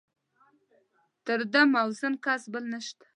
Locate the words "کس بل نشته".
2.25-3.05